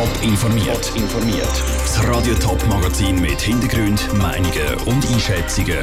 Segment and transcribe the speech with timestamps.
[0.00, 0.92] Top informiert.
[0.96, 1.62] informiert.
[1.82, 5.76] Das Radio Top Magazin mit Hintergrund, Meinungen und Einschätzungen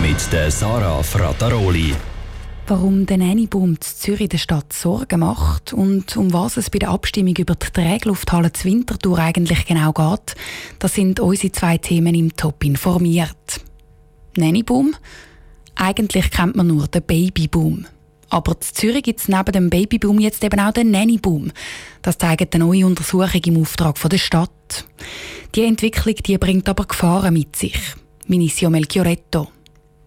[0.00, 1.92] mit der Sarah Frataroli.
[2.68, 7.34] Warum der Nannyboom Zürich der Stadt Sorgen macht und um was es bei der Abstimmung
[7.36, 10.36] über die Träglufthalle zur Winterthur eigentlich genau geht,
[10.78, 13.60] das sind unsere zwei Themen im Top informiert.
[14.36, 14.94] Nannyboom?
[15.74, 17.86] Eigentlich kennt man nur den Babyboom.
[18.30, 21.52] Aber in Zürich gibt es neben dem Babyboom jetzt eben auch den Nannyboom.
[22.02, 24.86] Das zeigt eine neue Untersuchung im Auftrag der Stadt.
[25.54, 27.78] Die Entwicklung die bringt aber Gefahren mit sich.
[28.26, 29.48] Vinicio Melchioretto.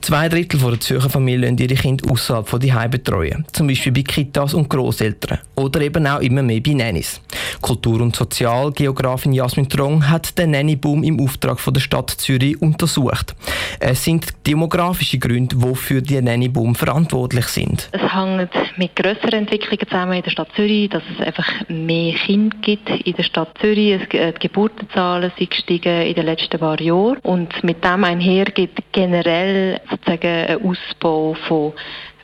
[0.07, 3.45] Zwei Drittel der Zürcher Familien ihre Kinder außerhalb von die betreuen.
[3.51, 5.39] Zum Beispiel bei Kitas und Grosseltern.
[5.55, 7.19] Oder eben auch immer mehr bei Nannies.
[7.59, 13.35] Kultur- und Sozialgeografin Jasmin Trong hat den Nanny-Boom im Auftrag von der Stadt Zürich untersucht.
[13.81, 17.89] Es sind demografische Gründe, die für den Nanny-Boom verantwortlich sind.
[17.91, 22.55] Es hängt mit grösseren Entwicklungen zusammen in der Stadt Zürich, dass es einfach mehr Kinder
[22.61, 24.13] gibt in der Stadt Zürich.
[24.13, 27.17] Äh, die Geburtenzahlen sind gestiegen in den letzten paar Jahren.
[27.23, 31.73] Und mit dem einher gibt generell sozusagen einen Ausbau von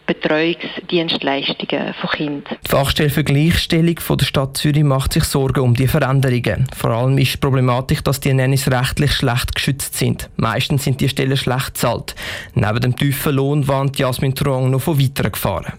[0.06, 2.58] Betreuungsdienstleistungen von Kindern.
[2.66, 6.68] Die Fachstelle für Gleichstellung von der Stadt Zürich macht sich Sorgen um die Veränderungen.
[6.76, 10.30] Vor allem ist die Problematik, dass die Nannies rechtlich schlecht geschützt sind.
[10.36, 12.16] Meistens sind die Stellen schlecht bezahlt.
[12.54, 15.74] Neben dem tiefen Lohn warnt Jasmin Trong noch von weiteren Gefahren.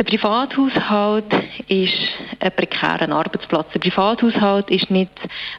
[0.00, 1.26] Der Privathaushalt
[1.68, 1.92] ist
[2.38, 3.66] ein prekärer Arbeitsplatz.
[3.74, 5.10] Der Privathaushalt ist nicht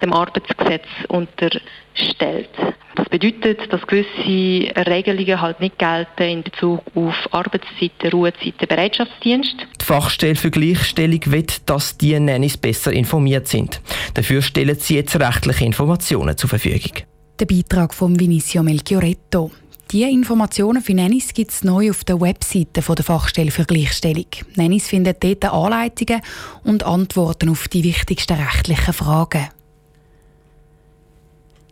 [0.02, 2.50] dem Arbeitsgesetz unterstellt.
[2.95, 9.58] Das bedeutet, dass gewisse Regelungen halt nicht gelten in Bezug auf Arbeitszeiten, Ruhezeiten, Bereitschaftsdienst.
[9.80, 13.80] Die Fachstelle für Gleichstellung will, dass die Nannies besser informiert sind.
[14.16, 16.94] Dafür stellen sie jetzt rechtliche Informationen zur Verfügung.
[17.39, 19.52] Der Beitrag von Vinicio Melchioretto.
[19.92, 24.28] Diese Informationen für Nennis gibt es neu auf der Webseite der Fachstelle für Gleichstellung.
[24.56, 26.22] Nennis findet dort Anleitungen
[26.64, 29.50] und Antworten auf die wichtigsten rechtlichen Fragen.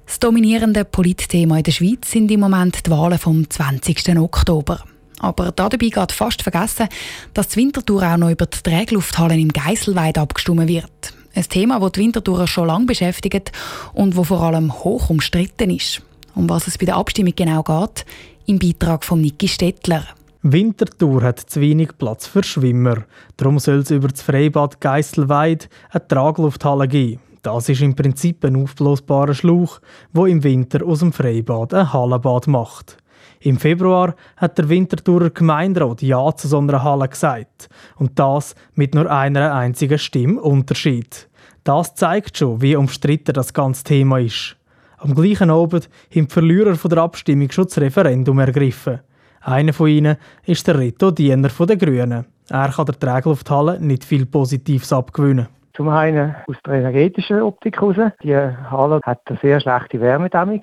[0.06, 4.18] Das dominierende Politthema in der Schweiz sind im Moment die Wahlen vom 20.
[4.18, 4.84] Oktober.
[5.20, 6.90] Aber dabei geht fast vergessen,
[7.34, 11.14] dass die Wintertour auch noch über die Träglufthallen im Geiselweid abgestimmt wird.
[11.36, 13.54] Ein Thema, das die Wintertour schon lange beschäftigt
[13.94, 16.02] und wo vor allem hoch umstritten ist
[16.40, 18.06] um was es bei der Abstimmung genau geht,
[18.46, 20.04] im Beitrag von Niki Stettler.
[20.42, 23.04] Winterthur hat zu wenig Platz für Schwimmer.
[23.36, 27.20] Darum soll es über das Freibad Geisselweid eine Traglufthalle geben.
[27.42, 29.82] Das ist im Prinzip ein aufblasbarer Schlauch,
[30.14, 32.98] wo im Winter aus dem Freibad ein Hallenbad macht.
[33.42, 37.68] Im Februar hat der Winterthurer Gemeinderat Ja zu so einer Halle gesagt.
[37.98, 41.28] Und das mit nur einer einzigen Stimme Unterschied.
[41.66, 44.56] Das zeigt schon, wie umstritten das ganze Thema ist.
[45.02, 49.00] Am gleichen Abend haben die Verlierer von der Abstimmung schon das Referendum ergriffen.
[49.42, 52.26] Einer von ihnen ist der Reto Diener der Grünen.
[52.50, 55.48] Er kann der Trägellufthalle nicht viel Positives abgewinnen.
[55.74, 57.96] Zum einen aus der energetischen Optik heraus.
[58.22, 60.62] Die Halle hat eine sehr schlechte Wärmedämmung.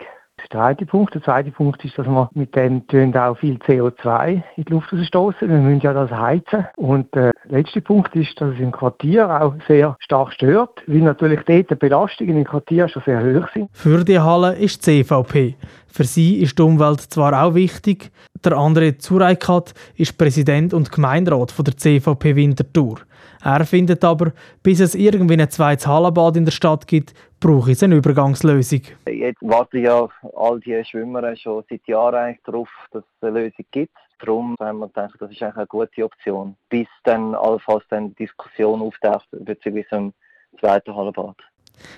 [0.53, 1.15] Der eine Punkt.
[1.15, 2.83] Der zweite Punkt ist, dass wir mit dem
[3.17, 5.49] auch viel CO2 in die Luft ausstoßen.
[5.49, 6.67] Wir müssen ja das heizen.
[6.77, 11.41] Und der letzte Punkt ist, dass es im Quartier auch sehr stark stört, weil natürlich
[11.47, 13.69] dort die Belastungen im Quartier schon sehr hoch sind.
[13.73, 15.57] Für die Halle ist die CVP.
[15.97, 18.11] Für sie ist die Umwelt zwar auch wichtig.
[18.45, 22.99] Der André Zureikat ist Präsident und Gemeinderat von der CVP Winterthur.
[23.43, 27.83] Er findet aber, bis es irgendwie ein zweites Hallenbad in der Stadt gibt, brauche es
[27.83, 28.83] eine Übergangslösung.
[29.09, 30.07] Jetzt warten ja
[30.37, 33.97] all die Schwimmer schon seit Jahren darauf, dass es eine Lösung gibt.
[34.19, 38.83] Darum haben wir gedacht, das ist eigentlich eine gute Option, bis dann allenfalls dann Diskussion
[38.83, 40.13] auftaucht bezüglich einem
[40.61, 41.37] zweiten Hallenbad.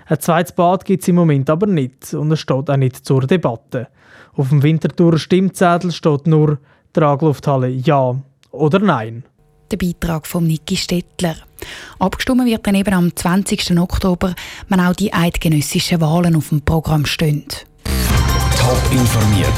[0.07, 3.27] Ein zweites Bad gibt es im Moment aber nicht und es steht auch nicht zur
[3.27, 3.89] Debatte.
[4.35, 6.59] Auf dem Winterthur Stimmzettel steht nur
[6.93, 8.17] Traglufthalle Ja
[8.51, 9.25] oder Nein
[9.71, 11.37] der Beitrag von Niki Stettler.
[11.99, 13.79] Abgestimmt wird dann eben am 20.
[13.79, 14.35] Oktober,
[14.69, 17.45] wenn auch die eidgenössischen Wahlen auf dem Programm stehen.
[18.57, 19.49] Top informiert,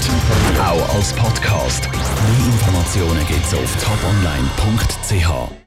[0.58, 1.88] auch als Podcast.
[1.90, 5.60] Mehr Informationen gibt es auf toponline.ch.